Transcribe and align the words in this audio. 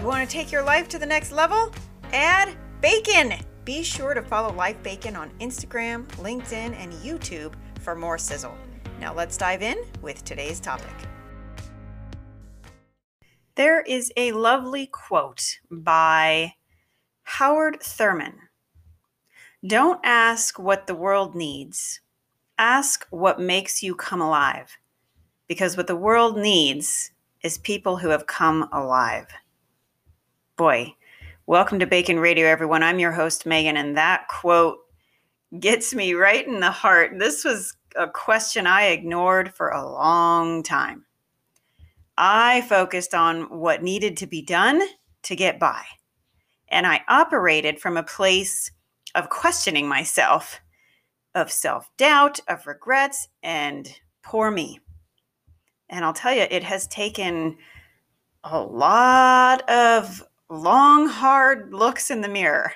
You 0.00 0.06
want 0.06 0.26
to 0.26 0.34
take 0.34 0.50
your 0.50 0.62
life 0.62 0.88
to 0.88 0.98
the 0.98 1.04
next 1.04 1.30
level? 1.30 1.70
Add 2.14 2.56
bacon. 2.80 3.34
Be 3.66 3.82
sure 3.82 4.14
to 4.14 4.22
follow 4.22 4.50
Life 4.54 4.82
Bacon 4.82 5.14
on 5.14 5.28
Instagram, 5.40 6.06
LinkedIn, 6.12 6.74
and 6.74 6.90
YouTube 6.94 7.52
for 7.80 7.94
more 7.94 8.16
sizzle. 8.16 8.56
Now 8.98 9.12
let's 9.12 9.36
dive 9.36 9.60
in 9.60 9.76
with 10.00 10.24
today's 10.24 10.58
topic. 10.58 10.94
There 13.56 13.82
is 13.82 14.10
a 14.16 14.32
lovely 14.32 14.86
quote 14.86 15.58
by 15.70 16.54
Howard 17.24 17.82
Thurman. 17.82 18.38
Don't 19.66 20.00
ask 20.02 20.58
what 20.58 20.86
the 20.86 20.94
world 20.94 21.34
needs. 21.34 22.00
Ask 22.56 23.06
what 23.10 23.38
makes 23.38 23.82
you 23.82 23.94
come 23.94 24.22
alive. 24.22 24.78
Because 25.46 25.76
what 25.76 25.88
the 25.88 25.94
world 25.94 26.38
needs 26.38 27.10
is 27.42 27.58
people 27.58 27.98
who 27.98 28.08
have 28.08 28.26
come 28.26 28.66
alive. 28.72 29.26
Boy, 30.60 30.94
welcome 31.46 31.78
to 31.78 31.86
Bacon 31.86 32.20
Radio, 32.20 32.46
everyone. 32.46 32.82
I'm 32.82 32.98
your 32.98 33.12
host, 33.12 33.46
Megan, 33.46 33.78
and 33.78 33.96
that 33.96 34.28
quote 34.28 34.76
gets 35.58 35.94
me 35.94 36.12
right 36.12 36.46
in 36.46 36.60
the 36.60 36.70
heart. 36.70 37.12
This 37.18 37.46
was 37.46 37.78
a 37.96 38.06
question 38.06 38.66
I 38.66 38.88
ignored 38.88 39.54
for 39.54 39.70
a 39.70 39.90
long 39.90 40.62
time. 40.62 41.06
I 42.18 42.60
focused 42.68 43.14
on 43.14 43.44
what 43.44 43.82
needed 43.82 44.18
to 44.18 44.26
be 44.26 44.42
done 44.42 44.82
to 45.22 45.34
get 45.34 45.58
by. 45.58 45.82
And 46.68 46.86
I 46.86 47.00
operated 47.08 47.80
from 47.80 47.96
a 47.96 48.02
place 48.02 48.70
of 49.14 49.30
questioning 49.30 49.88
myself, 49.88 50.60
of 51.34 51.50
self 51.50 51.88
doubt, 51.96 52.38
of 52.48 52.66
regrets, 52.66 53.28
and 53.42 53.90
poor 54.22 54.50
me. 54.50 54.78
And 55.88 56.04
I'll 56.04 56.12
tell 56.12 56.34
you, 56.34 56.46
it 56.50 56.64
has 56.64 56.86
taken 56.88 57.56
a 58.44 58.60
lot 58.60 59.66
of 59.70 60.22
long, 60.50 61.08
hard 61.08 61.72
looks 61.72 62.10
in 62.10 62.20
the 62.20 62.28
mirror 62.28 62.72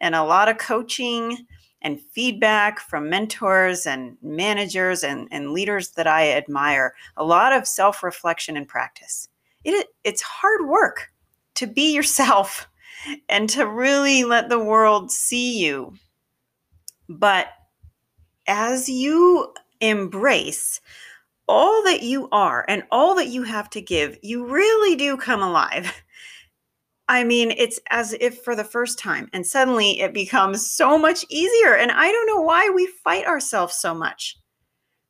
and 0.00 0.14
a 0.14 0.24
lot 0.24 0.48
of 0.48 0.58
coaching 0.58 1.46
and 1.82 2.00
feedback 2.00 2.80
from 2.80 3.08
mentors 3.08 3.86
and 3.86 4.16
managers 4.22 5.04
and, 5.04 5.28
and 5.30 5.52
leaders 5.52 5.90
that 5.90 6.06
I 6.06 6.32
admire, 6.32 6.94
a 7.16 7.24
lot 7.24 7.52
of 7.52 7.66
self 7.66 8.02
reflection 8.02 8.56
and 8.56 8.66
practice. 8.66 9.28
It, 9.64 9.88
it's 10.04 10.22
hard 10.22 10.68
work 10.68 11.10
to 11.56 11.66
be 11.66 11.92
yourself 11.94 12.68
and 13.28 13.48
to 13.50 13.66
really 13.66 14.24
let 14.24 14.48
the 14.48 14.58
world 14.58 15.10
see 15.10 15.64
you. 15.64 15.94
But 17.08 17.48
as 18.46 18.88
you 18.88 19.54
embrace 19.80 20.80
all 21.46 21.82
that 21.84 22.02
you 22.02 22.28
are 22.30 22.64
and 22.68 22.82
all 22.90 23.14
that 23.14 23.28
you 23.28 23.44
have 23.44 23.70
to 23.70 23.80
give, 23.80 24.18
you 24.22 24.46
really 24.46 24.96
do 24.96 25.16
come 25.16 25.42
alive. 25.42 25.92
I 27.08 27.24
mean, 27.24 27.52
it's 27.52 27.80
as 27.88 28.14
if 28.20 28.42
for 28.42 28.54
the 28.54 28.64
first 28.64 28.98
time, 28.98 29.30
and 29.32 29.46
suddenly 29.46 30.00
it 30.00 30.12
becomes 30.12 30.68
so 30.68 30.98
much 30.98 31.24
easier. 31.30 31.74
And 31.74 31.90
I 31.90 32.12
don't 32.12 32.26
know 32.26 32.42
why 32.42 32.68
we 32.68 32.86
fight 32.86 33.26
ourselves 33.26 33.74
so 33.74 33.94
much. 33.94 34.36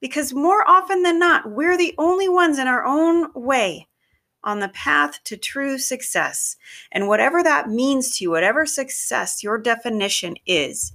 Because 0.00 0.32
more 0.32 0.68
often 0.68 1.02
than 1.02 1.18
not, 1.18 1.50
we're 1.50 1.76
the 1.76 1.94
only 1.98 2.28
ones 2.28 2.58
in 2.58 2.68
our 2.68 2.84
own 2.84 3.30
way 3.34 3.88
on 4.44 4.60
the 4.60 4.68
path 4.68 5.18
to 5.24 5.36
true 5.36 5.78
success. 5.78 6.56
And 6.92 7.08
whatever 7.08 7.42
that 7.42 7.68
means 7.68 8.16
to 8.16 8.24
you, 8.24 8.30
whatever 8.30 8.64
success 8.64 9.42
your 9.42 9.58
definition 9.58 10.36
is 10.46 10.92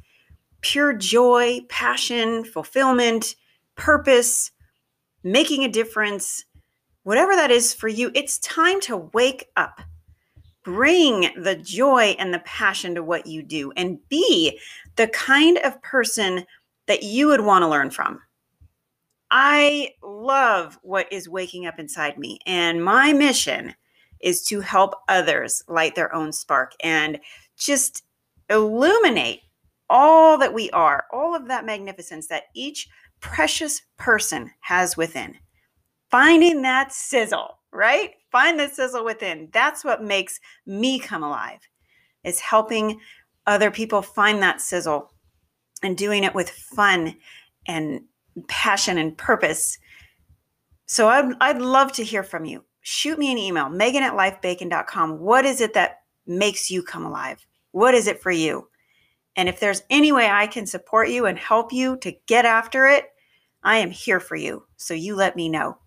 pure 0.61 0.93
joy, 0.93 1.59
passion, 1.69 2.43
fulfillment, 2.43 3.35
purpose, 3.75 4.49
making 5.23 5.63
a 5.63 5.69
difference, 5.69 6.45
whatever 7.03 7.35
that 7.35 7.51
is 7.51 7.71
for 7.71 7.87
you, 7.87 8.09
it's 8.15 8.39
time 8.39 8.81
to 8.81 8.97
wake 8.97 9.45
up 9.55 9.81
bring 10.65 11.29
the 11.41 11.55
joy 11.55 12.15
and 12.19 12.33
the 12.33 12.39
passion 12.39 12.95
to 12.95 13.03
what 13.03 13.27
you 13.27 13.43
do 13.43 13.71
and 13.77 13.99
be 14.09 14.59
the 14.97 15.07
kind 15.09 15.57
of 15.59 15.81
person 15.83 16.43
that 16.87 17.03
you 17.03 17.27
would 17.27 17.41
want 17.41 17.61
to 17.61 17.69
learn 17.69 17.89
from. 17.89 18.19
I 19.31 19.91
love 20.03 20.77
what 20.81 21.11
is 21.11 21.29
waking 21.29 21.65
up 21.67 21.79
inside 21.79 22.17
me, 22.17 22.39
and 22.45 22.83
my 22.83 23.13
mission 23.13 23.73
is 24.21 24.43
to 24.43 24.59
help 24.59 24.95
others 25.07 25.63
light 25.67 25.95
their 25.95 26.13
own 26.13 26.31
spark 26.31 26.73
and 26.83 27.19
just 27.57 28.03
illuminate 28.49 29.41
all 29.89 30.37
that 30.37 30.53
we 30.53 30.69
are, 30.71 31.05
all 31.11 31.35
of 31.35 31.47
that 31.47 31.65
magnificence 31.65 32.27
that 32.27 32.45
each 32.55 32.87
precious 33.19 33.81
person 33.97 34.51
has 34.61 34.97
within. 34.97 35.35
Finding 36.09 36.61
that 36.61 36.91
sizzle, 36.91 37.59
right? 37.75 38.11
Find 38.31 38.59
the 38.59 38.69
sizzle 38.69 39.05
within. 39.05 39.49
That's 39.51 39.83
what 39.83 40.03
makes 40.03 40.39
me 40.65 40.99
come 40.99 41.23
alive. 41.23 41.59
Is 42.23 42.39
helping 42.39 42.99
other 43.45 43.71
people 43.71 44.01
find 44.01 44.41
that 44.41 44.61
sizzle 44.61 45.11
and 45.83 45.97
doing 45.97 46.23
it 46.23 46.33
with 46.33 46.49
fun 46.49 47.15
and 47.67 48.01
passion 48.47 48.97
and 48.97 49.17
purpose. 49.17 49.77
So 50.87 51.07
I'd, 51.07 51.33
I'd 51.41 51.61
love 51.61 51.91
to 51.93 52.03
hear 52.03 52.23
from 52.23 52.45
you. 52.45 52.63
Shoot 52.81 53.17
me 53.17 53.31
an 53.31 53.37
email, 53.37 53.69
megan 53.69 54.03
at 54.03 54.13
lifebacon.com. 54.13 55.19
What 55.19 55.45
is 55.45 55.61
it 55.61 55.73
that 55.73 56.01
makes 56.27 56.69
you 56.69 56.83
come 56.83 57.05
alive? 57.05 57.45
What 57.71 57.93
is 57.93 58.07
it 58.07 58.21
for 58.21 58.31
you? 58.31 58.67
And 59.35 59.49
if 59.49 59.59
there's 59.59 59.83
any 59.89 60.11
way 60.11 60.29
I 60.29 60.47
can 60.47 60.65
support 60.65 61.09
you 61.09 61.25
and 61.25 61.37
help 61.37 61.73
you 61.73 61.97
to 61.97 62.15
get 62.27 62.45
after 62.45 62.87
it, 62.87 63.05
I 63.63 63.77
am 63.77 63.91
here 63.91 64.19
for 64.19 64.35
you. 64.35 64.65
So 64.77 64.93
you 64.93 65.15
let 65.15 65.35
me 65.35 65.49
know. 65.49 65.77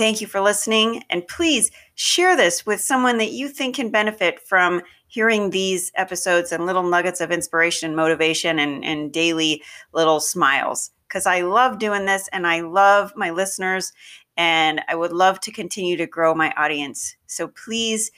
Thank 0.00 0.22
you 0.22 0.26
for 0.26 0.40
listening. 0.40 1.04
And 1.10 1.28
please 1.28 1.70
share 1.94 2.34
this 2.34 2.64
with 2.64 2.80
someone 2.80 3.18
that 3.18 3.32
you 3.32 3.50
think 3.50 3.76
can 3.76 3.90
benefit 3.90 4.40
from 4.40 4.80
hearing 5.08 5.50
these 5.50 5.92
episodes 5.94 6.52
and 6.52 6.64
little 6.64 6.84
nuggets 6.84 7.20
of 7.20 7.30
inspiration, 7.30 7.88
and 7.88 7.96
motivation, 7.96 8.58
and, 8.58 8.82
and 8.82 9.12
daily 9.12 9.62
little 9.92 10.18
smiles. 10.18 10.90
Because 11.06 11.26
I 11.26 11.42
love 11.42 11.78
doing 11.78 12.06
this 12.06 12.30
and 12.32 12.46
I 12.46 12.62
love 12.62 13.12
my 13.14 13.28
listeners 13.28 13.92
and 14.38 14.80
I 14.88 14.94
would 14.94 15.12
love 15.12 15.38
to 15.40 15.52
continue 15.52 15.98
to 15.98 16.06
grow 16.06 16.34
my 16.34 16.50
audience. 16.56 17.14
So 17.26 17.48
please 17.48 18.10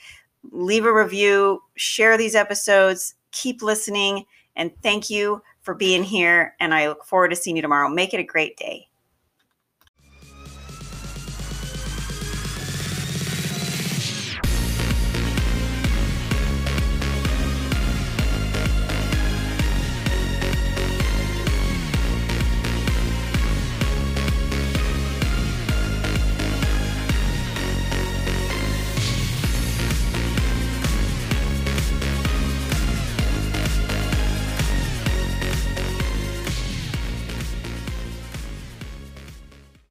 leave 0.53 0.85
a 0.85 0.93
review, 0.93 1.63
share 1.75 2.17
these 2.17 2.33
episodes, 2.33 3.13
keep 3.33 3.61
listening, 3.61 4.23
and 4.55 4.71
thank 4.81 5.09
you 5.09 5.41
for 5.59 5.75
being 5.75 6.03
here. 6.05 6.55
And 6.61 6.73
I 6.73 6.87
look 6.87 7.03
forward 7.03 7.31
to 7.31 7.35
seeing 7.35 7.57
you 7.57 7.61
tomorrow. 7.61 7.89
Make 7.89 8.13
it 8.13 8.21
a 8.21 8.23
great 8.23 8.55
day. 8.55 8.87